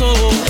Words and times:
soul. 0.00 0.49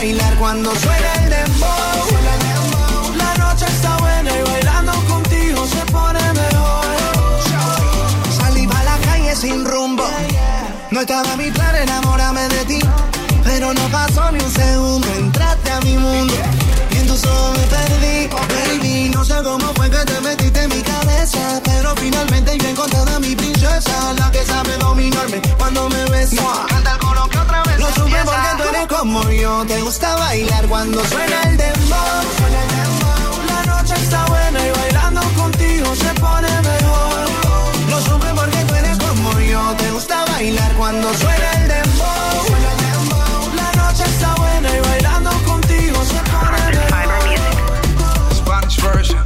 bailar 0.00 0.34
cuando 0.36 0.74
suena 0.76 1.12
el 1.22 1.30
dembow. 1.30 3.16
La 3.16 3.34
noche 3.44 3.66
está 3.66 3.98
buena 3.98 4.30
y 4.38 4.42
bailando 4.50 4.92
contigo 5.04 5.66
se 5.66 5.82
pone 5.92 6.22
mejor. 6.32 6.86
Salí 8.38 8.66
pa' 8.66 8.82
la 8.82 8.96
calle 9.04 9.36
sin 9.36 9.62
rumbo. 9.66 10.06
No 10.90 11.00
estaba 11.00 11.36
mi 11.36 11.50
plan 11.50 11.76
enamorarme 11.76 12.48
de 12.48 12.64
ti. 12.64 12.80
Pero 13.44 13.74
no 13.74 13.86
pasó 13.88 14.32
ni 14.32 14.42
un 14.42 14.50
segundo, 14.50 15.06
entraste 15.18 15.70
a 15.70 15.80
mi 15.80 15.96
mundo 15.96 16.34
Y 16.92 16.96
en 16.98 17.06
tus 17.06 17.24
ojos 17.24 17.58
me 17.58 17.66
perdí, 17.66 18.28
oh 18.32 18.46
baby 18.54 19.10
No 19.14 19.24
sé 19.24 19.34
cómo 19.42 19.72
fue 19.74 19.90
que 19.90 20.04
te 20.04 20.20
metiste 20.20 20.62
en 20.62 20.68
mi 20.68 20.82
cabeza 20.82 21.60
Pero 21.64 21.94
finalmente 21.96 22.58
yo 22.58 22.66
he 22.66 22.70
encontrado 22.70 23.16
a 23.16 23.18
mi 23.18 23.34
princesa 23.34 24.12
La 24.18 24.30
que 24.30 24.44
sabe 24.44 24.76
dominarme 24.76 25.40
cuando 25.58 25.88
me 25.88 26.04
besa 26.10 26.42
Canta 26.68 26.92
el 26.92 26.98
coro 26.98 27.28
que 27.28 27.38
otra 27.38 27.62
vez 27.64 27.78
Lo 27.80 27.90
como 29.00 29.22
yo. 29.30 29.64
Te 29.66 29.80
gusta 29.80 30.14
bailar 30.16 30.66
cuando 30.68 31.02
suena 31.06 31.42
el 31.44 31.56
dembow. 31.56 32.22
Suena 32.36 32.62
el 32.64 32.70
dembow. 32.76 33.46
La 33.48 33.62
noche 33.72 33.94
está 33.94 34.26
buena 34.26 34.58
y 34.66 34.70
bailando 34.78 35.22
contigo 35.40 35.94
se 35.96 36.12
pone 36.20 36.48
mejor. 36.70 37.26
Lo 37.88 37.98
supe 38.02 38.26
porque 38.34 38.58
tú 38.68 38.74
eres 38.74 38.98
como 38.98 39.40
yo. 39.40 39.62
Te 39.78 39.90
gusta 39.92 40.24
bailar 40.26 40.72
cuando 40.74 41.14
suena 41.14 41.52
el 41.60 41.68
dembow. 41.68 42.46
Suena 42.46 42.72
el 42.72 42.80
dembow. 42.84 43.54
La 43.62 43.72
noche 43.82 44.04
está 44.04 44.34
buena 44.34 44.68
y 44.76 44.80
bailando 44.80 45.30
contigo 45.44 45.98
se 46.04 46.20
pone 46.32 46.60
mejor. 46.76 48.34
Spanish 48.34 48.82
version. 48.82 49.22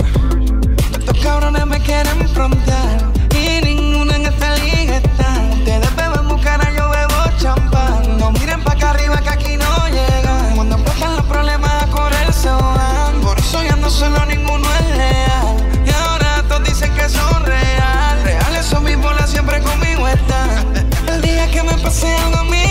Estos 0.99 1.19
cabrones 1.19 1.67
me 1.67 1.81
quieren 1.81 2.29
frontear 2.29 3.14
día 22.00 22.31
que 22.31 22.43
me 22.50 22.64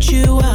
you. 0.00 0.47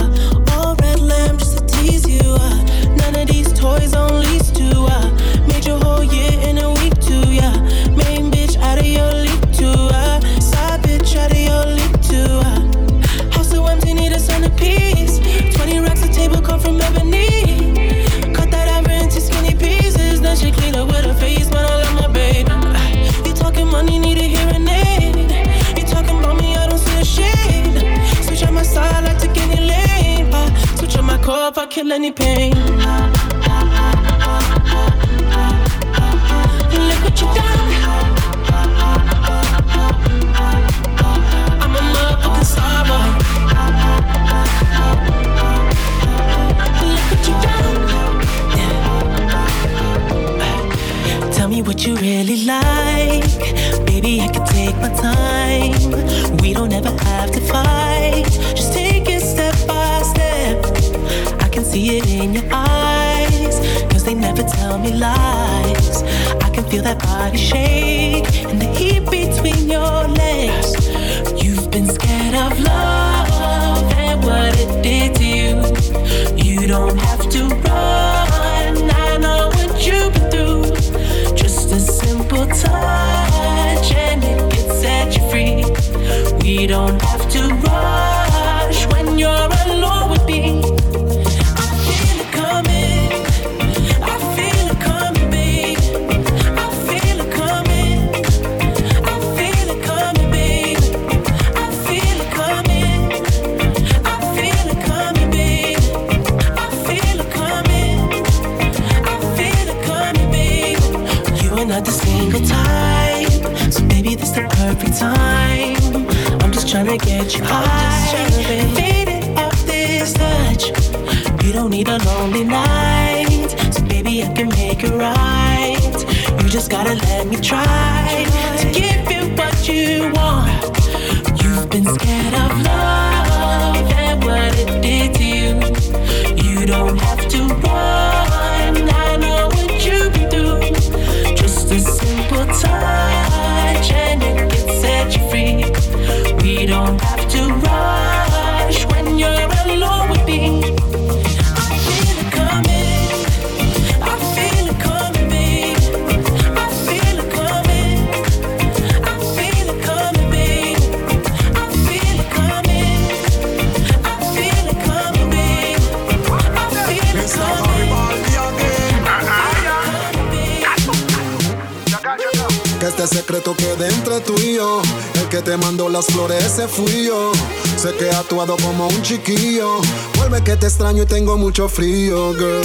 Chiquillo. 179.13 179.79
Vuelve 180.17 180.43
que 180.43 180.55
te 180.55 180.67
extraño 180.67 181.03
y 181.03 181.05
tengo 181.05 181.37
mucho 181.37 181.69
frío, 181.69 182.33
girl. 182.33 182.61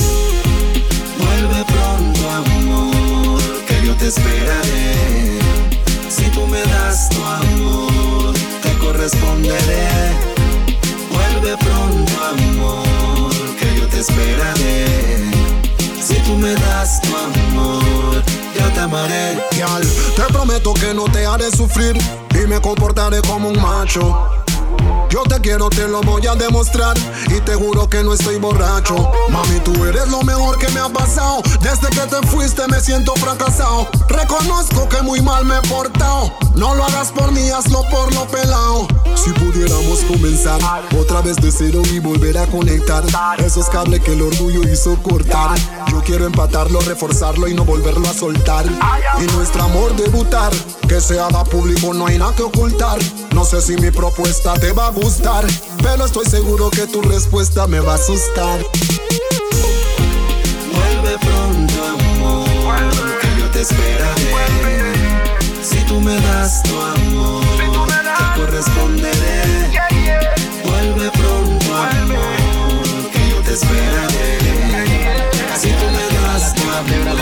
Vuelve 1.18 1.64
pronto, 1.64 2.30
amor, 2.30 3.40
que 3.66 3.86
yo 3.86 3.94
te 3.96 4.06
esperaré. 4.08 5.38
Si 6.08 6.24
tú 6.30 6.46
me 6.46 6.62
das 6.62 7.08
tu 7.10 7.22
amor, 7.22 8.34
te 8.62 8.72
corresponderé. 8.78 9.88
Vuelve 11.10 11.56
pronto, 11.58 12.12
amor, 12.32 13.32
que 13.58 13.80
yo 13.80 13.86
te 13.88 13.98
esperaré. 13.98 15.30
Si 16.02 16.14
tú 16.26 16.34
me 16.36 16.54
das 16.54 17.00
tu 17.02 17.16
amor, 17.16 18.22
yo 18.58 18.72
te 18.72 18.80
amaré. 18.80 19.38
Te 20.16 20.22
prometo 20.32 20.72
que 20.74 20.94
no 20.94 21.04
te 21.04 21.26
haré 21.26 21.50
sufrir 21.50 21.96
y 22.34 22.46
me 22.46 22.60
comportaré 22.60 23.20
como 23.22 23.50
un 23.50 23.60
macho. 23.60 24.37
Yo 25.10 25.22
te 25.22 25.40
quiero, 25.40 25.70
te 25.70 25.88
lo 25.88 26.00
voy 26.02 26.26
a 26.26 26.34
demostrar 26.34 26.96
y 27.28 27.40
te 27.40 27.54
juro 27.54 27.88
que 27.88 28.04
no 28.04 28.12
estoy 28.12 28.36
borracho. 28.38 29.10
Mami, 29.30 29.60
tú 29.60 29.84
eres 29.84 30.08
lo 30.08 30.22
mejor 30.22 30.58
que 30.58 30.68
me 30.70 30.80
ha 30.80 30.88
pasado. 30.88 31.42
Desde 31.60 31.88
que 31.88 32.00
te 32.06 32.26
fuiste 32.26 32.66
me 32.68 32.80
siento 32.80 33.14
fracasado. 33.14 33.88
Reconozco 34.08 34.88
que 34.88 35.02
muy 35.02 35.20
mal 35.20 35.44
me 35.44 35.56
he 35.56 35.62
portado. 35.68 36.32
No 36.54 36.74
lo 36.74 36.84
hagas 36.84 37.12
por 37.12 37.30
mí, 37.32 37.50
hazlo 37.50 37.82
por 37.90 38.12
lo 38.14 38.26
pelado. 38.26 38.88
Si 39.14 39.30
pudiéramos 39.32 40.00
comenzar 40.00 40.60
otra 40.98 41.20
vez 41.20 41.36
de 41.36 41.52
cero 41.52 41.82
y 41.92 41.98
volver 41.98 42.38
a 42.38 42.46
conectar 42.46 43.04
esos 43.38 43.68
cables 43.68 44.00
que 44.00 44.12
el 44.12 44.22
orgullo 44.22 44.62
hizo 44.62 44.96
cortar. 45.02 45.56
Yo 45.90 46.02
quiero 46.02 46.26
empatarlo, 46.26 46.80
reforzarlo 46.80 47.48
y 47.48 47.54
no 47.54 47.64
volverlo 47.64 48.08
a 48.08 48.14
soltar. 48.14 48.66
Y 48.66 49.32
nuestro 49.34 49.62
amor 49.62 49.94
debutar, 49.96 50.52
que 50.88 51.00
se 51.00 51.20
haga 51.20 51.44
público, 51.44 51.94
no 51.94 52.06
hay 52.06 52.18
nada 52.18 52.34
que 52.34 52.42
ocultar. 52.42 52.98
No 53.34 53.44
sé 53.44 53.60
si 53.60 53.76
mi 53.76 53.90
propuesta 53.90 54.54
te 54.54 54.72
va 54.72 54.86
a 54.86 54.90
gustar, 54.90 55.46
pero 55.82 56.04
estoy 56.06 56.26
seguro 56.26 56.70
que 56.70 56.86
tu 56.86 57.02
respuesta 57.02 57.66
me 57.66 57.80
va 57.80 57.92
a 57.92 57.96
asustar. 57.96 58.60
Amor, 63.74 64.34
que 64.34 64.50
yo 64.50 64.62
te 64.62 64.72
esperaré. 64.82 65.62
Si 65.62 65.78
tú 65.86 66.00
me 66.00 66.14
das 66.20 66.62
tu 66.62 66.80
amor, 66.80 67.44
te 67.56 68.40
corresponderé. 68.40 69.70
Vuelve 70.64 71.10
pronto, 71.10 71.76
amor, 71.76 73.10
que 73.12 73.30
yo 73.30 73.40
te 73.42 73.52
esperaré. 73.54 74.38
Si 75.58 75.70
tú 75.70 75.86
me 75.86 76.04
das 76.16 76.54
tu 76.54 76.62
amor. 76.62 77.18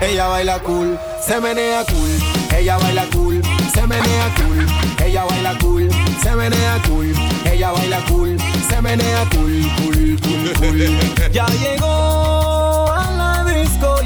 Ella 0.00 0.26
baila 0.26 0.58
cool, 0.60 0.98
se 1.24 1.40
menea 1.40 1.84
cool. 1.84 2.10
Ella 2.58 2.76
baila 2.78 3.06
cool, 3.12 3.40
se 3.72 3.86
menea 3.86 4.34
cool. 4.36 4.66
Ella 5.04 5.24
baila 5.24 5.58
cool, 5.58 5.88
se 6.22 6.34
menea 6.34 6.82
cool. 6.86 7.14
Ella 7.44 7.70
baila 7.70 8.00
cool, 8.08 8.36
se 8.68 8.82
menea 8.82 9.24
cool, 9.30 9.62
cool, 9.76 10.18
cool, 10.20 10.52
cool. 10.58 11.32
Ya 11.32 11.46
llegó 11.46 12.31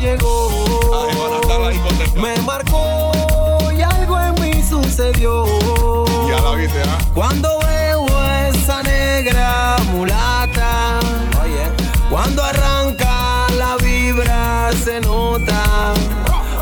llegó. 0.06 0.48
Me 2.16 2.36
marcó 2.42 3.12
y 3.76 3.82
algo 3.82 4.20
en 4.20 4.34
mí 4.40 4.62
sucedió. 4.62 5.44
Ya 6.28 6.40
la 6.40 6.52
viste, 6.52 6.80
¿ah? 6.82 6.98
Cuando 7.14 7.58
veo 7.60 8.06
a 8.16 8.48
esa 8.48 8.82
negra 8.82 9.76
mulata, 9.92 11.00
cuando 12.10 12.42
arranca 12.42 13.46
la 13.58 13.76
vibra 13.76 14.70
se 14.84 15.00
nota. 15.00 15.94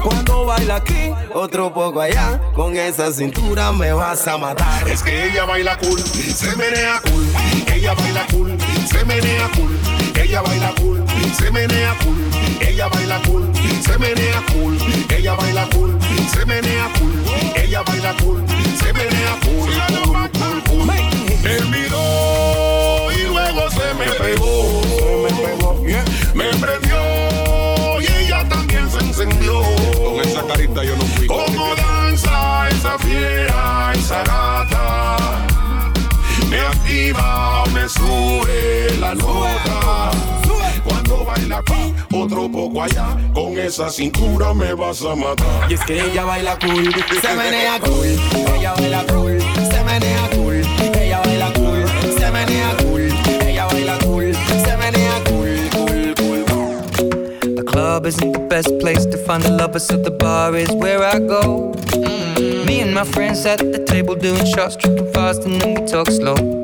Cuando 0.02 0.44
baila 0.44 0.76
aquí, 0.76 1.10
otro 1.32 1.72
poco 1.72 2.00
allá, 2.00 2.38
con 2.54 2.76
esa 2.76 3.10
cintura 3.12 3.72
me 3.72 3.92
vas 3.92 4.26
a 4.28 4.36
matar. 4.36 4.86
Es 4.88 5.02
que 5.02 5.28
ella 5.28 5.44
baila 5.44 5.78
cool, 5.78 5.98
se 6.00 6.54
menea 6.56 7.00
cool. 7.02 7.26
Ella 7.72 7.94
baila 7.94 8.26
cool, 8.30 8.58
se 8.90 9.04
menea 9.04 9.48
cool. 9.56 10.03
Ella 10.34 10.42
baila 10.42 10.74
cool, 10.80 11.04
se 11.38 11.48
menea 11.52 11.96
cool. 12.02 12.16
Ella 12.60 12.88
baila 12.88 13.22
cool, 13.22 13.52
se 13.84 13.98
menea 13.98 14.42
cool. 14.52 14.76
Ella 15.08 15.34
baila 15.36 15.68
cool, 15.72 15.96
se 16.32 16.44
menea 16.44 16.90
cool. 16.98 17.12
Ella 17.54 17.82
baila 17.84 18.16
cool, 18.16 18.44
se 18.82 18.92
menea 18.92 19.38
cool. 19.44 19.70
Cool, 20.32 20.62
cool. 20.64 20.90
Él 21.44 21.68
miró 21.68 23.12
y 23.12 23.28
luego 23.28 23.70
se 23.70 23.94
me 23.94 24.06
pegó. 24.10 24.82
Me 26.34 26.46
prendió 26.58 28.00
y 28.00 28.24
ella 28.24 28.48
también 28.48 28.90
se 28.90 28.98
encendió. 28.98 29.62
Con 29.62 30.20
esa 30.20 30.44
carita 30.48 30.82
yo 30.82 30.96
no 30.96 31.04
fui. 31.04 31.28
Como 31.28 31.76
danza 31.76 32.68
esa 32.70 32.98
fiera, 32.98 33.92
esa 33.94 34.24
gata. 34.24 35.53
Me 36.54 36.61
activa, 36.61 37.64
me 37.73 37.88
sube 37.88 38.96
la 39.00 39.12
nota. 39.16 40.12
Cuando 40.84 41.25
baila 41.25 41.58
aquí, 41.58 41.92
otro 42.12 42.49
poco 42.49 42.84
allá. 42.84 43.08
Con 43.34 43.58
esa 43.58 43.90
cintura 43.90 44.54
me 44.54 44.73
vas 44.73 45.02
a 45.02 45.16
matar. 45.16 45.68
Y 45.68 45.75
es 45.75 45.80
que 45.80 46.00
ella 46.00 46.25
baila 46.25 46.56
cool, 46.61 46.94
se 47.20 47.34
menea 47.34 47.80
cool. 47.80 48.06
Ella 48.54 48.73
baila 48.75 49.04
cool, 49.06 49.40
se 49.40 49.82
menea 49.82 50.30
cool. 50.37 50.62
Ella 50.96 51.20
baila 51.25 51.52
cool, 51.54 51.84
se 52.16 52.30
menea 52.30 52.76
cool. 52.76 52.83
Club 57.94 58.06
isn't 58.06 58.32
the 58.32 58.40
best 58.40 58.76
place 58.80 59.06
to 59.06 59.16
find 59.16 59.44
a 59.44 59.50
lover, 59.50 59.78
so 59.78 59.96
the 59.96 60.10
bar 60.10 60.56
is 60.56 60.68
where 60.72 61.00
I 61.04 61.20
go. 61.20 61.72
Mm. 61.92 62.66
Me 62.66 62.80
and 62.80 62.92
my 62.92 63.04
friends 63.04 63.46
at 63.46 63.60
the 63.60 63.84
table 63.84 64.16
doing 64.16 64.44
shots, 64.46 64.74
tripping 64.74 65.12
fast, 65.12 65.44
and 65.44 65.60
then 65.60 65.74
we 65.80 65.86
talk 65.86 66.08
slow. 66.10 66.63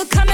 so 0.00 0.06
come 0.06 0.29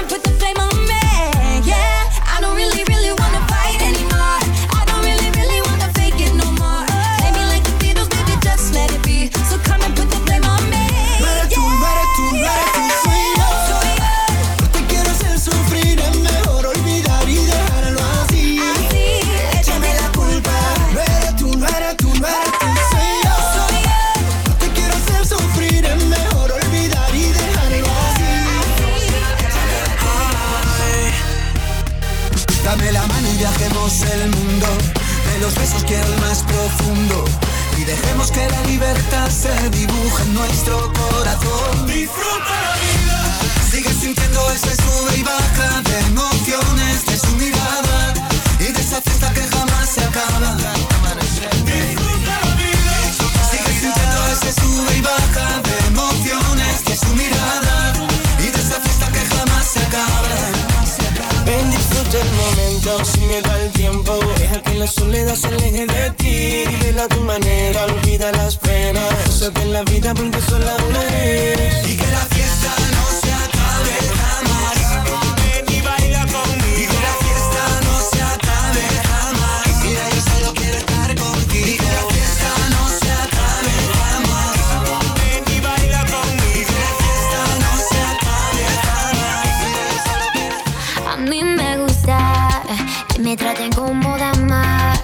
traten 93.37 93.73
como 93.73 94.17
dama, 94.19 94.95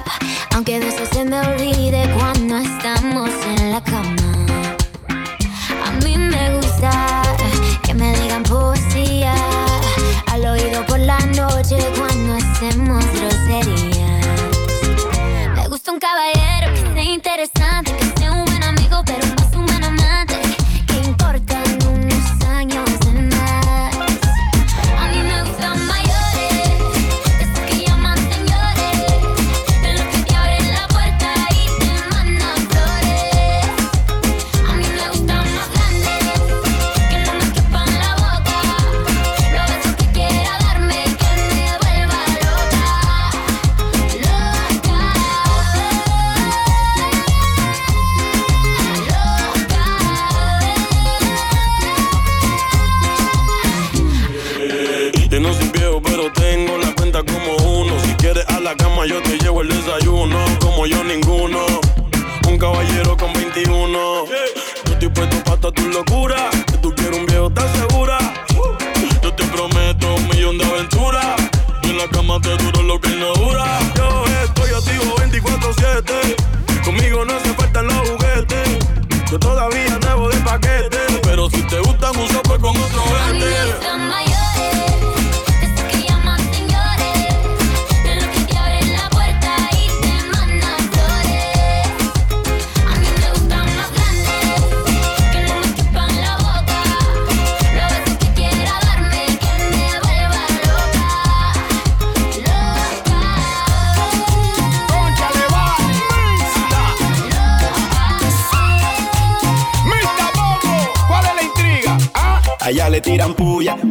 aunque 0.55 0.77
a 0.77 0.79
veces 0.81 1.09
se 1.11 1.25
me 1.25 1.41
olvide. 1.41 1.72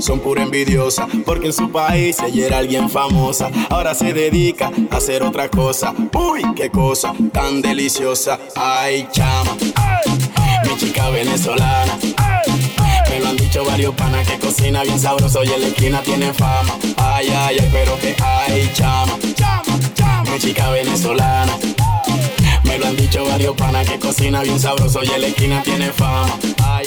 Son 0.01 0.19
pura 0.19 0.43
envidiosa, 0.43 1.07
porque 1.25 1.47
en 1.47 1.53
su 1.53 1.71
país 1.71 2.17
ella 2.25 2.47
era 2.47 2.57
alguien 2.57 2.89
famosa. 2.89 3.49
Ahora 3.69 3.93
se 3.93 4.13
dedica 4.13 4.71
a 4.89 4.97
hacer 4.97 5.23
otra 5.23 5.49
cosa. 5.49 5.93
Uy, 6.13 6.41
qué 6.55 6.69
cosa 6.69 7.13
tan 7.31 7.61
deliciosa. 7.61 8.39
Ay, 8.55 9.07
chama, 9.11 9.55
mi 10.65 10.77
chica 10.77 11.09
venezolana. 11.09 11.97
Me 13.09 13.19
lo 13.19 13.27
han 13.27 13.37
dicho 13.37 13.63
varios 13.65 13.93
panas 13.95 14.27
que 14.27 14.39
cocina 14.39 14.83
bien 14.83 14.99
sabroso 14.99 15.43
y 15.43 15.49
en 15.49 15.61
la 15.61 15.67
esquina 15.67 16.01
tiene 16.01 16.33
fama. 16.33 16.73
Ay, 16.97 17.27
ay, 17.29 17.57
ay, 17.59 17.69
pero 17.71 17.97
que 17.99 18.15
ay, 18.23 18.71
chama, 18.73 19.17
mi 20.31 20.39
chica 20.39 20.69
venezolana. 20.71 21.57
Me 22.63 22.77
lo 22.77 22.87
han 22.87 22.95
dicho 22.95 23.25
varios 23.25 23.55
panas 23.55 23.87
que 23.87 23.99
cocina 23.99 24.41
bien 24.43 24.59
sabroso 24.59 25.03
y 25.03 25.09
en 25.09 25.21
la 25.21 25.27
esquina 25.27 25.61
tiene 25.61 25.91
fama. 25.91 26.33
Ay, 26.63 26.80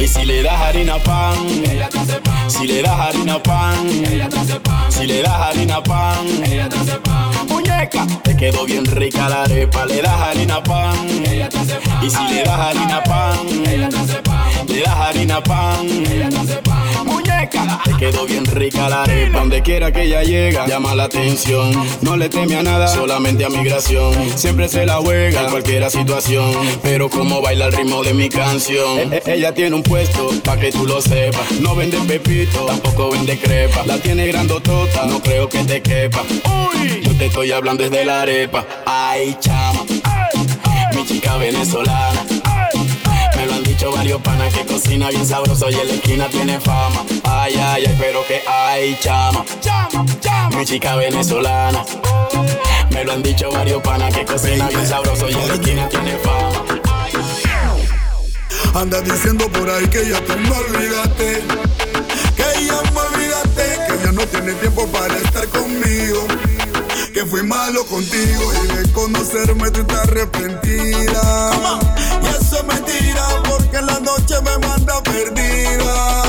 y 0.00 0.06
si 0.06 0.24
le 0.24 0.42
das 0.42 0.60
harina 0.60 0.98
pan, 0.98 1.36
ella 1.70 1.88
te 1.88 1.98
hace 1.98 2.20
pan. 2.20 2.50
Si 2.50 2.66
le 2.66 2.82
das 2.82 2.98
harina 2.98 3.42
pan, 3.42 3.86
ella 3.88 4.28
te 4.28 4.38
hace 4.38 4.60
pan. 4.60 4.92
Si 4.92 5.06
le 5.06 5.22
das 5.22 5.32
harina 5.32 5.82
pan, 5.82 6.26
ella 6.44 6.68
te 6.68 6.76
hace 6.76 6.98
pan. 7.00 7.30
Muñeca, 7.48 8.06
te 8.22 8.36
quedó 8.36 8.64
bien 8.64 8.84
rica 8.84 9.28
la 9.28 9.42
arepa. 9.42 9.86
Le 9.86 10.02
das 10.02 10.20
harina 10.20 10.62
pan, 10.62 10.96
ella 11.26 11.48
te 11.48 11.58
hace 11.58 11.76
pan. 11.76 12.04
Y 12.04 12.10
si 12.10 12.24
le 12.28 12.42
das 12.44 12.58
harina 12.58 13.02
pan, 13.02 13.66
ella 13.66 13.88
te 13.88 13.96
hace 13.98 14.22
pan. 14.22 14.66
Le 14.68 14.80
das 14.80 14.96
harina 14.96 15.42
pan, 15.42 15.86
ella 15.86 16.28
te 16.28 16.38
hace 16.38 16.56
pan. 16.62 16.97
Muñeca, 17.28 17.80
te 17.84 17.92
quedó 17.98 18.26
bien 18.26 18.44
rica 18.46 18.88
la 18.88 19.02
arepa. 19.02 19.38
Donde 19.38 19.62
quiera 19.62 19.92
que 19.92 20.02
ella 20.04 20.22
llega, 20.22 20.66
llama 20.66 20.94
la 20.94 21.04
atención. 21.04 21.72
No 22.00 22.16
le 22.16 22.28
teme 22.28 22.56
a 22.56 22.62
nada, 22.62 22.88
solamente 22.88 23.44
a 23.44 23.48
migración. 23.48 24.14
Siempre 24.36 24.68
se 24.68 24.86
la 24.86 24.96
juega 24.96 25.42
en 25.42 25.50
cualquier 25.50 25.88
situación. 25.90 26.52
Pero 26.82 27.08
como 27.10 27.40
baila 27.42 27.66
el 27.66 27.72
ritmo 27.72 28.02
de 28.02 28.14
mi 28.14 28.28
canción. 28.28 29.12
E- 29.12 29.22
e- 29.24 29.34
ella 29.34 29.52
tiene 29.54 29.76
un 29.76 29.82
puesto, 29.82 30.30
pa' 30.44 30.56
que 30.58 30.72
tú 30.72 30.86
lo 30.86 31.00
sepas. 31.00 31.50
No 31.60 31.74
vende 31.76 31.98
pepito, 31.98 32.64
tampoco 32.66 33.10
vende 33.10 33.38
crepa. 33.38 33.84
La 33.86 33.98
tiene 33.98 34.26
grandotota, 34.26 35.06
no 35.06 35.20
creo 35.20 35.48
que 35.48 35.64
te 35.64 35.82
quepa. 35.82 36.22
Uy, 36.22 37.02
yo 37.02 37.12
te 37.16 37.26
estoy 37.26 37.52
hablando 37.52 37.82
desde 37.84 38.04
la 38.04 38.22
arepa. 38.22 38.64
Ay, 38.86 39.36
chama, 39.40 39.84
mi 40.94 41.04
chica 41.06 41.36
venezolana. 41.36 42.24
Me 43.78 43.84
lo 43.84 43.90
han 43.92 43.94
dicho 43.94 43.96
varios 43.96 44.22
panas 44.22 44.54
que 44.54 44.66
cocina 44.66 45.08
bien 45.10 45.26
sabroso 45.26 45.70
y 45.70 45.74
en 45.74 45.88
la 45.88 45.94
esquina 45.94 46.28
tiene 46.28 46.60
fama. 46.60 47.04
Ay, 47.22 47.54
ay, 47.54 47.84
ay, 47.86 47.96
pero 47.98 48.26
que 48.26 48.42
ay, 48.44 48.98
chama, 49.00 49.44
mi 50.56 50.64
chica 50.64 50.96
venezolana. 50.96 51.84
Me 52.90 53.04
lo 53.04 53.12
han 53.12 53.22
dicho 53.22 53.50
varios 53.52 53.80
panas 53.82 54.12
que 54.12 54.24
cocina 54.24 54.68
bien 54.68 54.86
sabroso 54.86 55.28
y 55.28 55.34
en 55.34 55.48
la 55.48 55.54
esquina 55.54 55.88
tiene 55.88 56.18
fama. 56.18 56.64
Anda 58.74 59.00
diciendo 59.00 59.48
por 59.48 59.70
ahí 59.70 59.86
que 59.86 60.08
ya 60.08 60.24
tú 60.24 60.36
me 60.36 60.50
olvidaste. 60.50 61.42
Que 62.36 62.66
ya 62.66 62.82
me 62.92 63.00
olvidaste. 63.00 63.78
Que 63.86 64.04
ya 64.04 64.12
no 64.12 64.26
tiene 64.26 64.54
tiempo 64.54 64.88
para 64.88 65.16
estar 65.16 65.46
conmigo. 65.48 66.26
Que 67.14 67.24
fui 67.24 67.44
malo 67.44 67.86
contigo 67.86 68.52
y 68.64 68.76
de 68.76 68.92
conocerme 68.92 69.70
tú 69.70 69.80
estás 69.80 70.08
arrepentida. 70.08 71.78
Porque 73.78 73.92
la 73.92 74.00
noche 74.00 74.34
me 74.42 74.66
manda 74.66 75.02
perdida. 75.02 76.27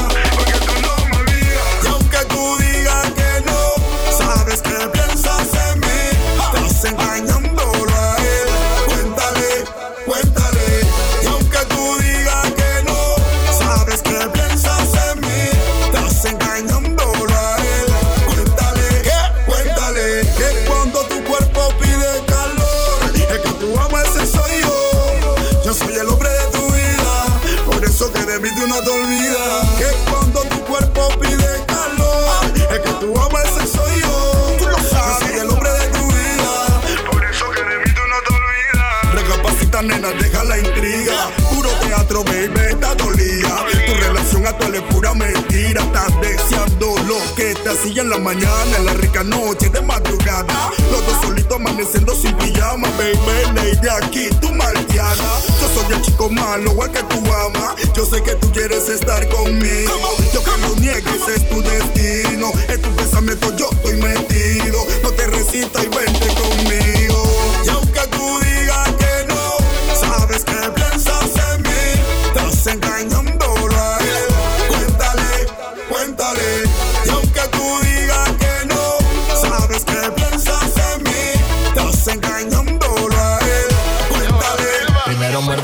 Pura 44.81 45.13
mentira. 45.13 45.81
Estás 45.81 46.13
deseando 46.21 46.95
lo 47.07 47.17
que 47.35 47.53
te 47.55 47.69
hacía 47.69 48.01
en 48.01 48.09
la 48.09 48.17
mañana, 48.17 48.77
en 48.77 48.85
la 48.85 48.93
rica 48.93 49.23
noche 49.23 49.69
de 49.69 49.81
madrugada. 49.81 50.71
Los 50.91 51.05
dos 51.05 51.21
solitos 51.21 51.55
amaneciendo 51.57 52.15
sin 52.15 52.35
pijama, 52.37 52.87
baby. 52.97 53.53
Lady, 53.55 53.87
aquí 54.01 54.29
tú 54.41 54.51
malteada. 54.53 55.41
Yo 55.61 55.67
soy 55.73 55.93
el 55.93 56.01
chico 56.01 56.29
malo, 56.29 56.71
igual 56.71 56.91
que 56.91 57.03
tú 57.03 57.17
amas. 57.33 57.75
Yo 57.95 58.05
sé 58.05 58.21
que 58.23 58.35
tú 58.35 58.51
quieres 58.51 58.87
estar 58.89 59.27
conmigo. 59.29 59.93
Yo 60.33 60.43
que 60.43 60.51
lo 60.61 60.75
niegues 60.75 61.27
es 61.27 61.49
tu 61.49 61.61
destino. 61.61 62.51
En 62.67 62.81
tu 62.81 62.89
pensamiento 62.95 63.55
yo 63.55 63.69
estoy 63.71 63.95
metido. 63.97 64.85
No 65.03 65.11
te 65.11 65.27
resistas 65.27 65.83
y 65.83 65.87
vente 65.87 66.27
conmigo. 66.27 66.98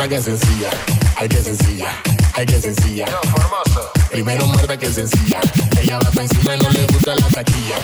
Muerda 0.05 0.17
que 0.17 0.23
sencilla, 0.23 0.69
ay 1.15 1.27
que 1.27 1.41
sencilla, 1.41 1.87
ay 2.35 2.45
que 2.45 2.61
sencilla. 2.61 3.05
Primero 4.11 4.45
muerda 4.45 4.77
que 4.77 4.93
sencilla, 4.93 5.39
ella 5.81 5.97
va 5.97 6.21
encima 6.21 6.55
y 6.55 6.59
no 6.59 6.69
le 6.69 6.85
gusta 6.85 7.15
la 7.15 7.27
taquilla. 7.29 7.75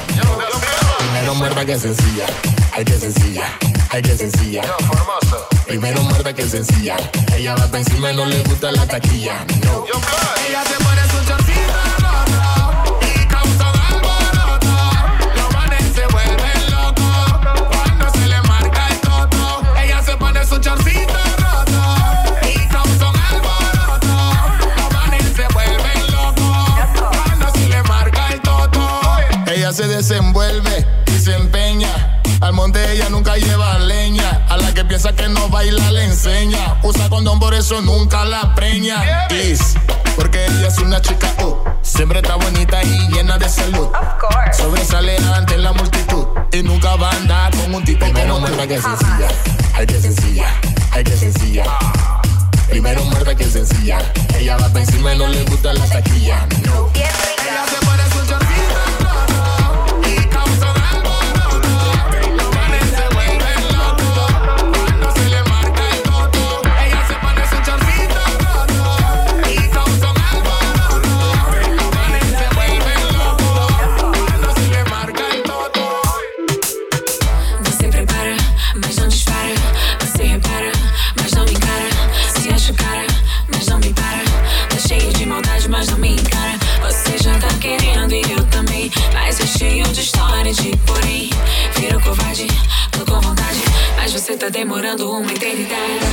Primero 1.00 1.34
muerda 1.34 1.66
que 1.66 1.80
sencilla, 1.80 2.28
ay 2.74 2.86
que 2.86 3.00
sencilla, 3.00 3.58
ay 3.90 4.04
que 4.04 4.16
sencilla. 4.16 4.62
Primero 5.66 6.04
muerda 6.04 6.32
que 6.32 6.48
sencilla, 6.48 6.96
ella 7.36 7.56
va 7.56 7.80
encima 7.80 8.12
y 8.12 8.16
no 8.16 8.28
le 8.28 8.44
gusta 8.44 8.72
la 8.72 8.86
taquilla. 8.86 9.44
No. 9.64 9.86
Ella 10.48 10.64
se 10.64 10.76
pone 10.84 11.02
su 20.46 20.60
chorcito 20.60 21.18
y 21.26 21.31
Ella 29.72 29.84
se 29.84 29.88
desenvuelve 29.88 30.86
y 31.08 31.18
se 31.18 31.34
empeña. 31.34 32.22
Al 32.42 32.52
monte 32.52 32.92
ella 32.92 33.08
nunca 33.10 33.38
lleva 33.38 33.80
leña. 33.80 34.46
A 34.50 34.58
la 34.58 34.74
que 34.74 34.84
piensa 34.84 35.14
que 35.14 35.30
no 35.30 35.48
baila 35.48 35.92
le 35.94 36.04
enseña. 36.04 36.78
Usa 36.84 37.08
condón, 37.08 37.40
por 37.40 37.54
eso 37.54 37.80
nunca 37.80 38.26
la 38.26 38.54
preña. 38.54 39.30
Is, 39.30 39.76
porque 40.18 40.46
ella 40.46 40.68
es 40.68 40.78
una 40.80 41.02
chica, 41.02 41.34
oh, 41.44 41.64
siempre 41.84 42.20
está 42.20 42.36
bonita 42.36 42.84
y 42.84 43.08
llena 43.14 43.38
de 43.38 43.48
salud. 43.48 43.88
Sobresale 44.52 45.16
ante 45.34 45.58
la 45.58 45.72
multitud 45.72 46.26
y 46.52 46.64
nunca 46.64 46.98
va 46.98 47.10
a 47.10 47.16
andar 47.16 47.56
con 47.56 47.74
un 47.74 47.86
tipo 47.86 48.00
Primero 48.00 48.42
muerda 48.42 48.68
que 48.68 48.82
sencilla, 48.82 49.28
ay 49.74 49.88
que 49.88 50.02
sencilla, 50.02 50.48
ay 50.92 51.04
que 51.06 51.16
sencilla. 51.16 51.64
Primero 52.68 53.06
muerda 53.06 53.34
que 53.36 53.46
sencilla, 53.46 54.00
ella 54.38 54.58
va 54.58 54.68
pa' 54.68 54.82
encima 54.82 55.14
y 55.14 55.18
no 55.18 55.28
le 55.28 55.44
gusta 55.46 55.72
la 55.72 55.86
taquilla. 55.86 56.46
No. 56.66 56.92
demorando 94.62 95.12
uma 95.12 95.32
eternidade. 95.32 96.06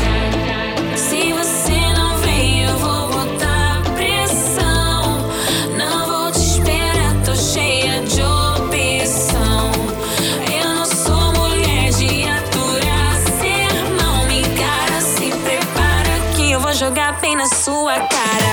Se 0.97 1.35
você 1.35 1.93
não 1.99 2.17
vem, 2.17 2.65
eu 2.65 2.79
vou 2.79 3.09
botar 3.09 3.83
pressão. 3.95 5.19
Não 5.77 6.07
vou 6.07 6.33
te 6.33 6.39
esperar, 6.39 7.15
tô 7.27 7.37
cheia 7.37 8.01
de 8.01 8.23
opção. 8.23 9.71
Eu 10.63 10.75
não 10.77 10.87
sou 10.87 11.33
mulher 11.35 11.91
de 11.91 12.27
aturar, 12.27 13.17
ser 13.39 13.71
não 14.03 14.27
me 14.27 14.41
encara. 14.41 14.99
Se 15.03 15.31
prepara 15.31 16.35
que 16.35 16.51
eu 16.51 16.59
vou 16.59 16.73
jogar 16.73 17.21
bem 17.21 17.37
na 17.37 17.45
sua 17.45 17.97
cara. 18.01 18.48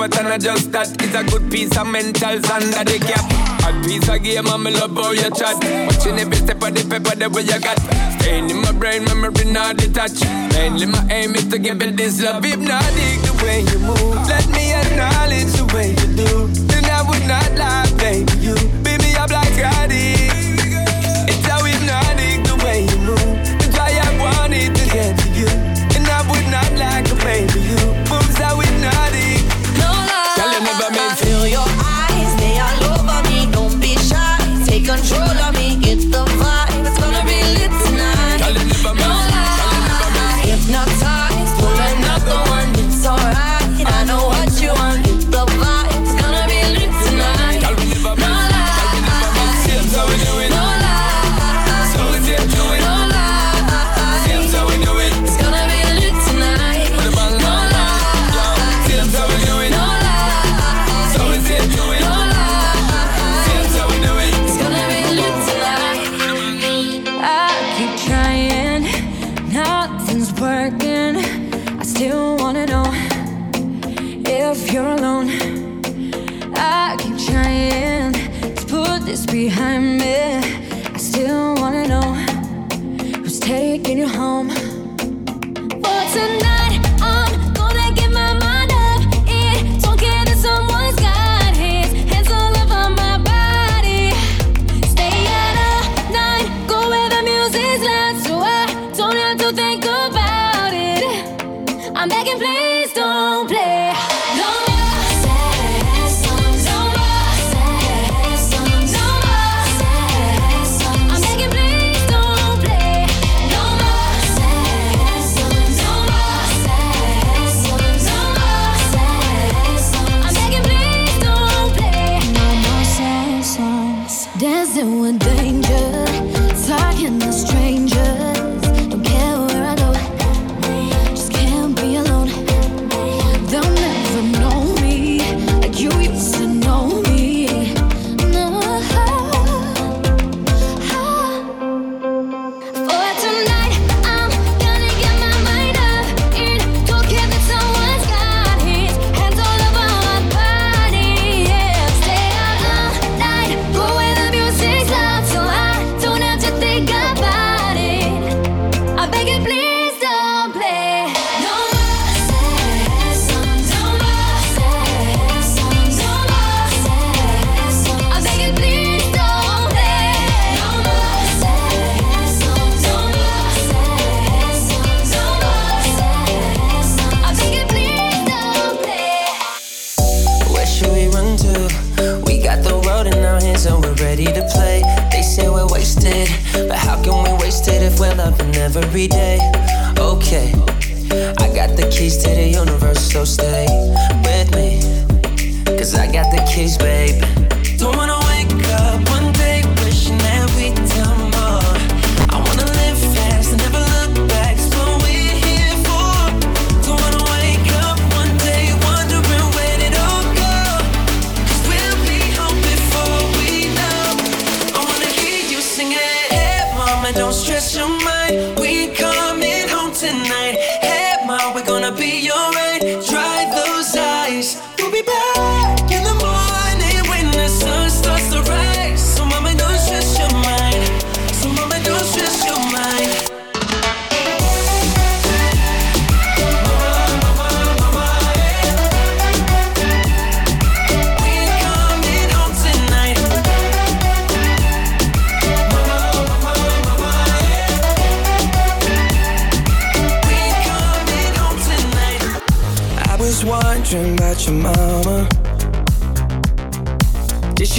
but 0.00 0.16
I 0.24 0.38
just 0.38 0.72
that 0.72 0.88
is 1.02 1.14
a 1.14 1.22
good 1.28 1.52
piece 1.52 1.76
of 1.76 1.86
mental 1.86 2.40
sand 2.40 2.72
that 2.72 2.88
they 2.88 2.98
cap. 2.98 3.20
A 3.68 3.70
piece 3.84 4.08
of 4.08 4.22
game, 4.24 4.48
I'm 4.48 4.64
love 4.64 4.96
how 4.96 5.12
you 5.12 5.28
chat. 5.36 5.60
Watching 5.60 6.16
every 6.16 6.40
step 6.40 6.56
of 6.56 6.72
the 6.72 6.80
paper, 6.88 7.12
the 7.20 7.28
way 7.28 7.44
you 7.44 7.60
got. 7.60 7.76
Staying 8.16 8.48
in 8.48 8.62
my 8.64 8.72
brain, 8.72 9.04
memory 9.04 9.44
not 9.52 9.76
detached. 9.76 10.24
Mainly 10.56 10.86
my 10.86 11.04
aim 11.10 11.34
is 11.34 11.48
to 11.48 11.58
give 11.58 11.82
it 11.82 11.98
this 11.98 12.22
love. 12.22 12.42
Hypnotic 12.42 13.20
the 13.28 13.34
way 13.44 13.60
you 13.60 13.78
move. 13.84 14.16
Let 14.24 14.48
me 14.48 14.72
acknowledge 14.72 15.52
the 15.52 15.68
way 15.76 15.92
you 15.92 16.08
do. 16.16 16.48
Then 16.64 16.84
I 16.88 17.04
would 17.04 17.24
not 17.28 17.52
lie, 17.60 17.84
baby. 18.00 18.32
You 18.40 18.56
beat 18.80 19.04
me 19.04 19.12
up 19.20 19.28
like 19.28 19.52
I 19.60 19.86
did. 19.86 20.09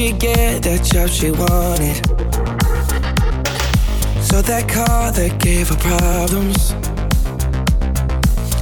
She 0.02 0.14
get 0.14 0.64
that 0.64 0.84
job 0.84 1.10
she 1.10 1.30
wanted? 1.30 1.96
So 4.24 4.42
that 4.42 4.68
car 4.68 5.12
that 5.12 5.38
gave 5.40 5.70
her 5.70 5.76
problems. 5.76 6.72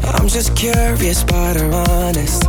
I'm 0.03 0.27
just 0.27 0.53
curious, 0.57 1.23
but 1.23 1.55
I'm 1.55 1.73
honest. 1.73 2.43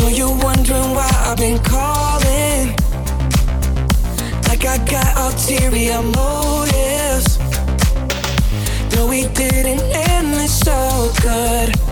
Know 0.00 0.08
you 0.08 0.28
wondering 0.40 0.94
why 0.96 1.10
I've 1.26 1.36
been 1.36 1.58
calling? 1.58 2.68
Like 4.48 4.64
I 4.64 4.78
got 4.88 5.10
ulterior 5.24 6.00
motives. 6.00 7.38
No, 8.94 9.06
we 9.08 9.26
didn't 9.34 9.82
end 10.08 10.32
this 10.32 10.58
so 10.58 11.12
good. 11.20 11.91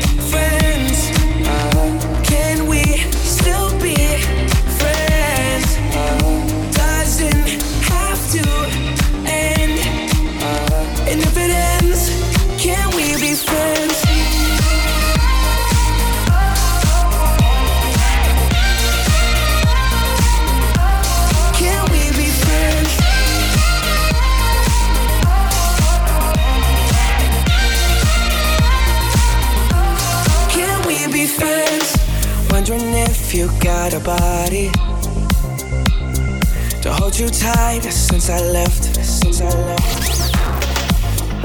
you 37.21 37.29
tight 37.29 37.83
since 37.83 38.31
I 38.31 38.39
left. 38.39 38.83
Since 39.05 39.41
I 39.41 39.49
left. 39.69 40.35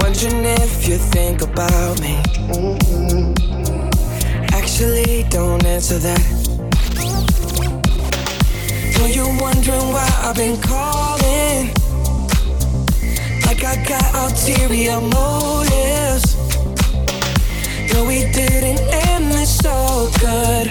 Wondering 0.01 0.45
if 0.63 0.89
you 0.89 0.97
think 0.97 1.43
about 1.43 2.01
me. 2.01 2.17
Actually, 4.53 5.27
don't 5.29 5.65
answer 5.67 5.99
that. 5.99 6.25
Know 8.97 9.07
you're 9.07 9.37
wondering 9.39 9.89
why 9.95 10.09
I've 10.25 10.37
been 10.37 10.59
calling? 10.63 11.69
Like 13.45 13.63
I 13.73 13.77
got 13.87 14.07
ulterior 14.23 15.01
motives. 15.01 16.37
No, 17.93 18.05
we 18.07 18.21
didn't 18.33 18.81
end 19.09 19.31
this 19.31 19.59
so 19.59 20.09
good. 20.25 20.71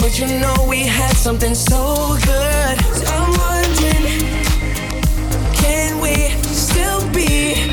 But 0.00 0.18
you 0.18 0.26
know 0.40 0.66
we 0.70 0.86
had 0.86 1.14
something 1.16 1.54
so 1.54 2.16
good. 2.24 2.95
I'm 3.78 5.52
can 5.54 6.00
we 6.00 6.28
still 6.42 7.00
be 7.12 7.65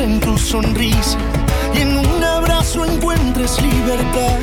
en 0.00 0.20
tu 0.20 0.38
sonrisa 0.38 1.18
y 1.74 1.80
en 1.80 1.96
un 1.96 2.22
abrazo 2.22 2.84
encuentres 2.84 3.60
libertad. 3.60 4.38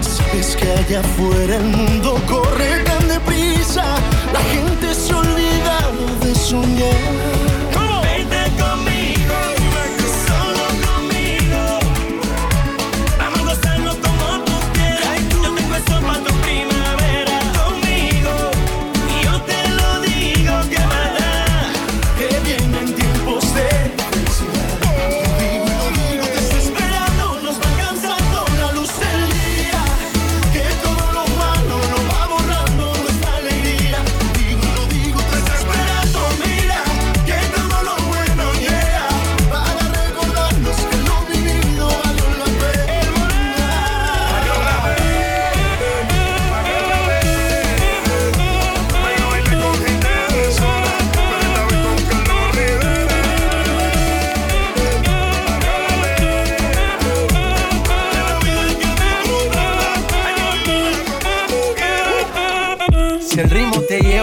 Sabes 0.00 0.56
que 0.56 0.70
allá 0.70 1.00
afuera 1.00 1.56
el 1.56 1.64
mundo 1.64 2.20
corre 2.28 2.84
tan 2.84 3.08
deprisa, 3.08 3.84
la 4.32 4.40
gente 4.40 4.94
se 4.94 5.14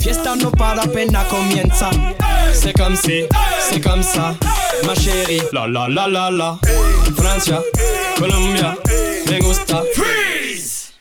Fiesta 0.00 0.36
no 0.36 0.50
para, 0.50 0.82
apenas 0.82 1.26
comienza. 1.28 1.90
C'est 2.52 2.72
comme 2.72 2.96
si, 2.96 3.24
c'est 3.60 3.80
comme 3.80 4.02
ça, 4.02 4.34
ma 4.86 4.94
chérie. 4.94 5.42
La 5.52 5.66
la 5.66 5.88
la 5.88 6.08
la 6.08 6.30
la. 6.30 6.58
Francia, 7.16 7.60
Colombia, 8.18 8.76
me 9.26 9.38
gusta. 9.40 9.82
Freeze. 9.94 10.92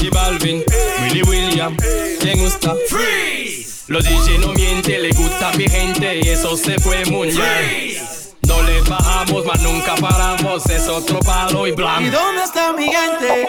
Y 0.00 0.10
Balvin, 0.10 0.62
Willy 1.02 1.22
William, 1.22 1.76
me 2.24 2.34
gusta. 2.34 2.74
Freeze. 2.88 3.84
Los 3.88 4.04
DJ 4.04 4.38
no 4.40 4.52
mienten, 4.52 5.02
le 5.02 5.10
gusta 5.12 5.50
mi 5.56 5.68
gente 5.68 6.20
y 6.22 6.28
eso 6.28 6.56
se 6.56 6.78
fue 6.78 7.04
muy 7.06 7.28
bien. 7.28 7.96
No 8.42 8.62
le 8.62 8.80
bajamos, 8.82 9.44
mas 9.46 9.60
nunca 9.62 9.94
paramos, 9.96 10.66
es 10.66 10.88
otro 10.88 11.20
palo 11.20 11.66
y 11.66 11.72
blanco. 11.72 12.02
¿Y 12.02 12.10
dónde 12.10 12.42
está 12.44 12.72
mi 12.72 12.84
gente? 12.84 13.48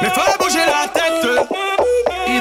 Me 0.00 0.10
fue 0.10 0.22
a 0.22 0.66
la 0.66 0.92
tête. 0.92 1.83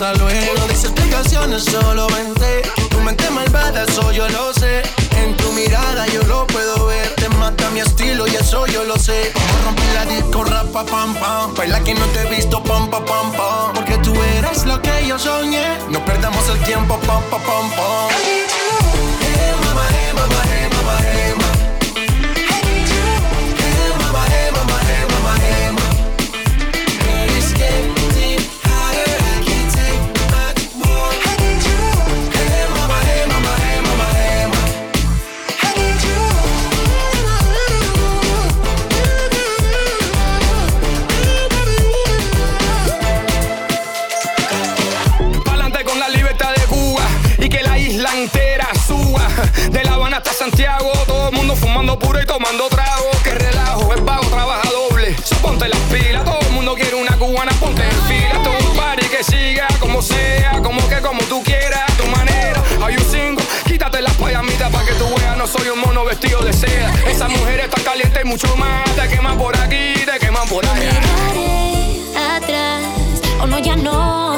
Hasta 0.00 0.14
luego. 0.14 0.68
Dice 0.68 0.86
explicaciones, 0.86 1.64
solo 1.64 2.06
vente. 2.08 2.62
Tu 2.88 3.00
mente 3.00 3.28
malvada, 3.30 3.82
eso 3.82 4.12
yo 4.12 4.28
lo 4.28 4.54
sé. 4.54 4.82
En 5.16 5.36
tu 5.36 5.50
mirada 5.52 6.06
yo 6.06 6.22
lo 6.22 6.46
puedo 6.46 6.86
ver. 6.86 7.08
Te 7.16 7.28
mata 7.30 7.68
mi 7.70 7.80
estilo 7.80 8.28
y 8.28 8.36
eso 8.36 8.66
yo 8.66 8.84
lo 8.84 8.96
sé. 8.96 9.32
Como 9.32 9.64
romper 9.64 9.94
la 9.94 10.04
disco, 10.04 10.44
rapa, 10.44 10.84
pam, 10.84 11.14
pam. 11.14 11.54
Baila 11.54 11.80
que 11.80 11.94
no 11.94 12.06
te 12.06 12.22
he 12.22 12.36
visto, 12.36 12.62
pam, 12.62 12.88
pam, 12.88 13.04
pam, 13.04 13.32
pam. 13.32 13.72
Porque 13.74 13.98
tú 13.98 14.14
eres 14.36 14.64
lo 14.66 14.80
que 14.80 15.04
yo 15.04 15.18
soñé. 15.18 15.78
No 15.90 16.04
perdamos 16.04 16.48
el 16.48 16.58
tiempo, 16.60 16.96
pam, 17.00 17.22
pam, 17.24 17.42
pam, 17.42 17.70
pam. 17.70 18.57
Fumando 51.98 52.06
puro 52.06 52.22
y 52.22 52.26
tomando 52.26 52.68
trago. 52.68 53.10
Que 53.22 53.34
relajo, 53.34 53.92
el 53.92 54.00
vago 54.02 54.26
trabaja 54.28 54.68
doble. 54.70 55.16
So, 55.24 55.36
ponte 55.36 55.68
las 55.68 55.80
pilas, 55.92 56.24
todo 56.24 56.40
el 56.40 56.52
mundo 56.52 56.74
quiere 56.74 56.94
una 56.94 57.16
cubana, 57.18 57.52
ponte 57.60 57.82
en 57.82 58.02
fila. 58.02 58.42
Todo 58.42 58.58
un 58.58 58.76
party 58.76 59.06
que 59.06 59.24
siga 59.24 59.66
como 59.80 60.02
sea, 60.02 60.60
como 60.62 60.86
que 60.88 61.00
como 61.00 61.22
tú 61.24 61.42
quieras, 61.42 61.86
tu 61.96 62.06
manera. 62.06 62.62
Hay 62.82 62.96
un 62.96 63.04
single, 63.04 63.44
quítate 63.66 64.00
las 64.00 64.14
payamitas 64.14 64.70
para 64.70 64.84
que 64.84 64.92
tú 64.94 65.06
veas, 65.16 65.36
no 65.36 65.46
soy 65.46 65.68
un 65.68 65.80
mono 65.80 66.04
vestido 66.04 66.40
de 66.42 66.52
seda. 66.52 66.92
Esa 67.06 67.28
mujer 67.28 67.60
está 67.60 67.82
caliente 67.82 68.20
y 68.22 68.28
mucho 68.28 68.54
más. 68.56 68.84
Te 68.94 69.08
queman 69.08 69.36
por 69.38 69.56
aquí, 69.56 69.94
te 70.04 70.18
queman 70.18 70.48
por 70.48 70.64
allá. 70.64 71.00
Miraré 71.00 72.02
atrás, 72.36 72.82
o 73.40 73.46
no, 73.46 73.58
ya 73.58 73.76
no. 73.76 74.36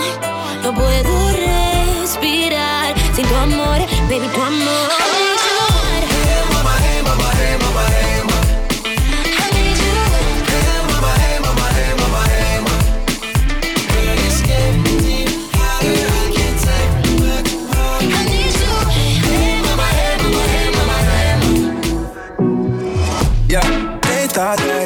No 0.62 0.74
puedo 0.74 1.32
respirar 1.32 2.94
sin 3.14 3.26
tu 3.26 3.34
amor, 3.36 3.78
baby, 4.08 4.28
tu 4.34 4.42
amor. 4.42 5.09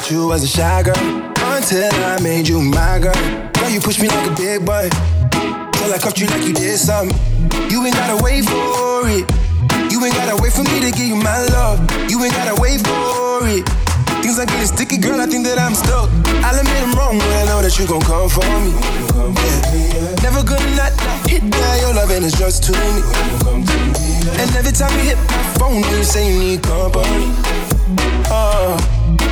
Thought 0.04 0.12
you 0.12 0.26
was 0.26 0.44
a 0.44 0.46
shy 0.46 0.82
girl 0.82 1.32
until 1.56 1.92
I 2.04 2.20
made 2.20 2.46
you 2.46 2.60
my 2.60 2.98
girl. 2.98 3.14
Girl, 3.52 3.70
you 3.70 3.80
push 3.80 4.00
me 4.00 4.08
like 4.08 4.30
a 4.30 4.34
big 4.34 4.64
boy 4.64 4.88
till 4.90 5.92
I 5.92 5.98
cuffed 5.98 6.18
you 6.20 6.26
like 6.26 6.44
you 6.44 6.52
did 6.52 6.78
something. 6.78 7.16
You 7.70 7.84
ain't 7.84 7.94
gotta 7.94 8.22
wait 8.22 8.44
for 8.44 9.08
it. 9.08 9.24
You 9.90 10.04
ain't 10.04 10.14
gotta 10.14 10.36
wait 10.42 10.52
for 10.52 10.62
me 10.64 10.80
to 10.80 10.90
give 10.90 11.08
you 11.08 11.16
my 11.16 11.40
love. 11.56 11.80
You 12.10 12.22
ain't 12.22 12.34
gotta 12.34 12.60
wait 12.60 12.84
for 12.84 13.48
it. 13.48 13.64
Things 14.20 14.38
are 14.38 14.46
getting 14.46 14.66
sticky, 14.66 14.98
girl. 14.98 15.20
I 15.20 15.26
think 15.26 15.46
that 15.46 15.58
I'm 15.58 15.74
stuck. 15.74 16.10
I'll 16.44 16.58
admit 16.58 16.82
I'm 16.84 16.92
wrong 16.92 17.16
when 17.16 17.32
I 17.40 17.44
know 17.48 17.62
that 17.62 17.72
you 17.78 17.86
gon' 17.86 18.04
come 18.04 18.28
for 18.28 18.44
me. 18.60 18.76
Never 20.20 20.44
gonna 20.44 20.76
not 20.76 20.92
hit 21.24 21.48
that. 21.48 21.80
Your 21.80 21.94
loving 21.94 22.24
is 22.24 22.36
just 22.36 22.64
to 22.64 22.72
me. 22.72 23.00
And 24.36 24.48
every 24.52 24.72
time 24.72 24.92
you 25.00 25.16
hit 25.16 25.18
my 25.32 25.44
phone, 25.56 25.80
you 25.80 26.04
say 26.04 26.28
you 26.28 26.38
need 26.38 26.62
company. 26.62 27.32
Oh, 28.28 28.76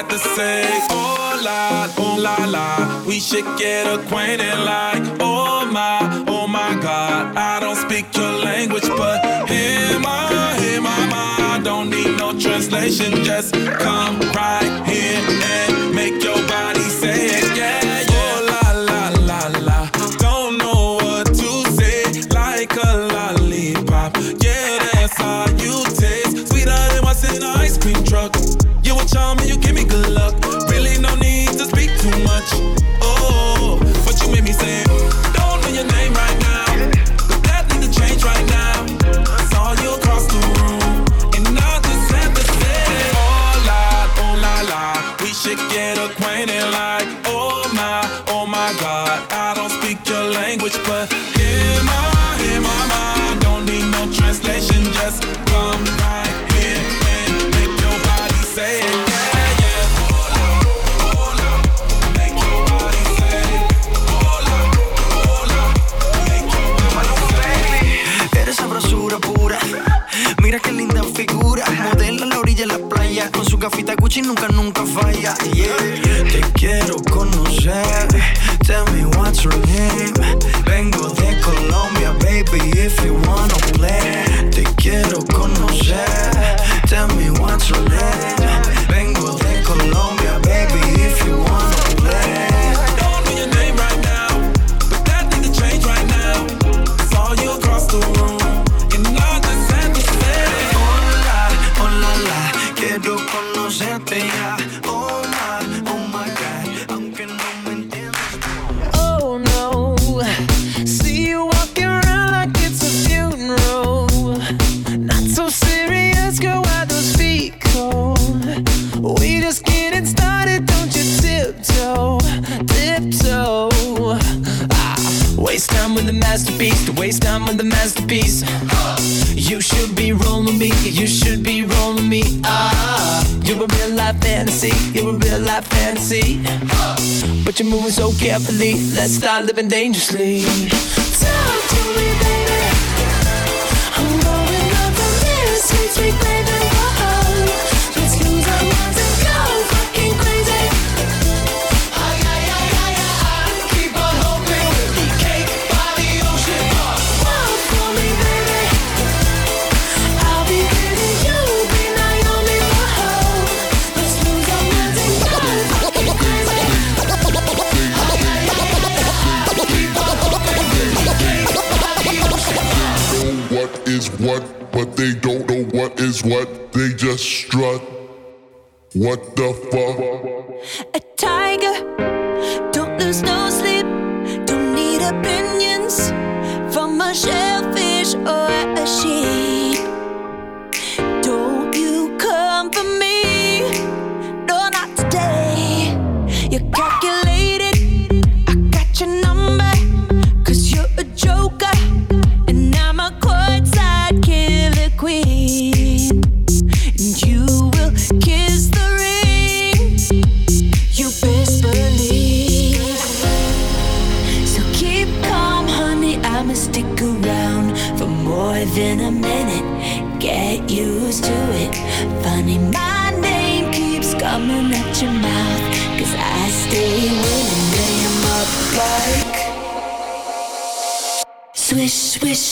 had 0.00 0.08
to 0.08 0.18
say, 0.18 0.64
oh 0.90 1.40
la, 1.44 1.92
oh 1.98 2.16
la 2.18 2.46
la, 2.46 3.04
we 3.06 3.20
should 3.20 3.44
get 3.58 3.86
acquainted 3.86 4.58
like, 4.64 5.02
oh 5.20 5.68
my, 5.70 6.24
oh 6.26 6.46
my 6.46 6.74
God, 6.80 7.36
I 7.36 7.60
don't 7.60 7.76
speak 7.76 8.06
your 8.16 8.32
language, 8.42 8.88
but 8.96 9.22
hey 9.46 9.98
my, 9.98 10.54
hey 10.58 10.78
my, 10.78 11.06
my, 11.08 11.60
don't 11.62 11.90
need 11.90 12.16
no 12.16 12.32
translation, 12.38 13.22
just 13.24 13.52
come 13.52 14.18
right 14.32 14.82
here 14.86 15.20
and 15.42 15.69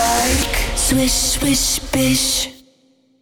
like 0.00 0.56
swish, 0.76 1.12
swish, 1.12 1.78
bish. 1.92 2.48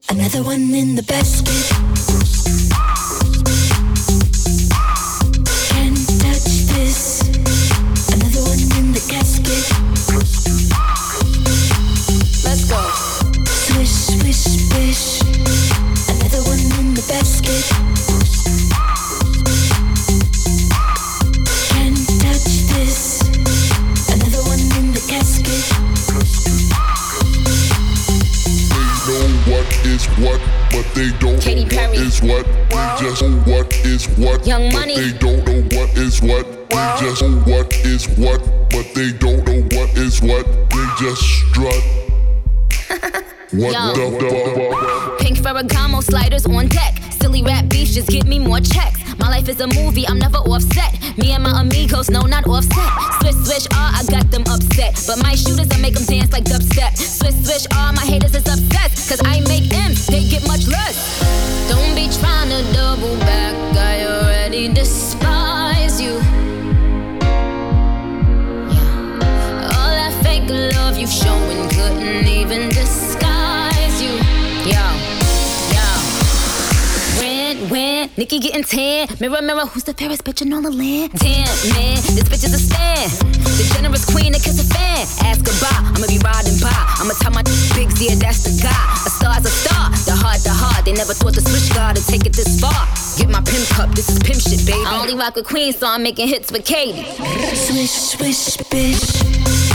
Another 0.09 0.43
one 0.43 0.75
in 0.75 0.95
the 0.95 1.03
basket. 1.03 2.08
just 40.99 41.23
strut. 41.23 41.83
What 43.51 43.73
Yo. 43.73 44.11
the 44.11 44.29
fuck? 45.09 45.19
Pink 45.21 45.39
Ferragamo 45.39 46.03
sliders 46.03 46.45
on 46.45 46.69
deck. 46.69 47.01
Silly 47.13 47.43
rap 47.43 47.67
beef 47.71 47.89
just 47.89 48.09
give 48.09 48.27
me 48.27 48.39
more 48.39 48.61
checks. 48.61 49.01
My 49.19 49.31
life 49.31 49.49
is 49.49 49.61
a 49.61 49.67
movie, 49.69 50.07
I'm 50.07 50.19
never 50.19 50.37
offset. 50.39 50.93
Me 51.17 51.33
and 51.33 51.45
my 51.45 51.63
amigos, 51.63 52.11
no, 52.11 52.23
not 52.23 52.47
offset. 52.47 52.91
Swish, 53.21 53.37
swish, 53.47 53.67
ah, 53.73 53.99
I 53.99 54.05
got 54.11 54.31
them 54.31 54.43
upset. 54.51 55.01
But 55.07 55.23
my 55.23 55.35
shooters, 55.35 55.69
I 55.73 55.79
make 55.81 55.95
them 55.95 56.05
dance 56.05 56.31
like 56.31 56.45
dubstep. 56.45 56.99
Swish, 56.99 57.35
swish, 57.43 57.67
ah, 57.73 57.93
my 57.97 58.05
haters 58.05 58.35
is 58.35 58.47
upset. 58.47 58.91
Cause 59.09 59.23
I 59.25 59.41
make 59.49 59.71
them, 59.71 59.95
they 60.09 60.29
get 60.29 60.47
much 60.47 60.67
less. 60.67 60.99
Don't 61.71 61.95
be 61.95 62.09
trying 62.21 62.51
to 62.51 62.61
double 62.75 63.17
back, 63.21 63.55
I 63.77 64.05
already 64.05 64.69
despise 64.69 66.03
you. 66.03 66.38
love 70.49 70.97
you've 70.99 71.11
couldn't 71.71 72.27
even 72.27 72.69
disguise 72.71 74.03
you. 74.03 74.15
Yeah, 74.65 74.93
yo. 75.73 75.85
When, 77.21 77.69
when, 77.69 78.11
Nikki 78.17 78.39
getting 78.39 78.65
tan. 78.65 79.09
Mirror, 79.21 79.43
mirror, 79.43 79.67
who's 79.67 79.85
the 79.85 79.95
fairest 79.95 80.25
bitch 80.25 80.43
in 80.43 80.53
all 80.53 80.63
the 80.63 80.71
land? 80.71 81.13
Damn, 81.13 81.49
man, 81.73 81.97
this 82.17 82.25
bitch 82.25 82.45
is 82.45 82.55
a 82.55 82.59
stan. 82.59 83.09
The 83.59 83.71
generous 83.75 84.05
queen 84.05 84.33
that 84.33 84.43
kiss 84.43 84.59
a 84.61 84.65
fan. 84.75 85.07
Ask 85.27 85.45
goodbye, 85.45 85.85
I'ma 85.95 86.07
be 86.07 86.19
riding 86.19 86.59
by. 86.61 86.73
I'ma 86.99 87.13
tell 87.21 87.33
my 87.33 87.43
big 87.75 87.91
Z, 87.93 88.15
that's 88.17 88.45
the 88.45 88.55
guy. 88.63 88.73
A 89.07 89.11
star's 89.11 89.45
a 89.45 89.51
star, 89.51 89.91
the 90.07 90.17
heart, 90.17 90.41
the 90.45 90.51
heart. 90.51 90.85
They 90.85 90.93
never 90.93 91.13
thought 91.13 91.35
the 91.35 91.43
switch 91.43 91.75
guard 91.75 91.97
would 91.97 92.07
take 92.07 92.25
it 92.25 92.33
this 92.33 92.61
far. 92.61 92.87
Get 93.19 93.29
my 93.29 93.43
pimp 93.43 93.69
cup, 93.69 93.91
this 93.95 94.09
is 94.09 94.19
pimp 94.19 94.41
shit, 94.41 94.65
baby. 94.65 94.81
I 94.87 95.01
only 95.01 95.15
rock 95.15 95.37
with 95.37 95.47
queens, 95.47 95.77
so 95.79 95.87
I'm 95.87 96.03
making 96.03 96.29
hits 96.29 96.51
with 96.51 96.65
Katie. 96.65 97.05
Swish, 97.55 97.91
swish, 97.91 98.57
bitch. 98.73 99.68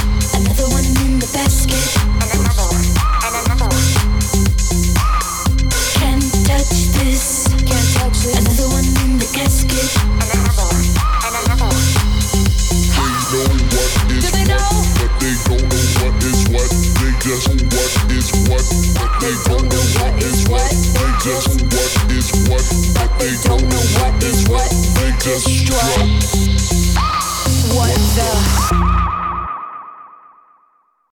They 19.24 19.36
don't 19.46 19.64
know 19.64 19.86
what 20.00 20.22
is 20.22 20.48
what. 20.50 20.70
They 20.70 21.10
just 21.24 21.62
what 21.72 22.12
is 22.12 22.30
what. 22.50 22.66
But 22.94 23.10
they 23.20 23.34
don't 23.48 23.64
know 23.70 23.86
what 23.98 24.24
is 24.24 24.48
what. 24.50 24.70
They 24.96 25.12
just 25.24 25.66
drop. 25.66 26.10
What 27.74 27.96
the? 28.16 29.03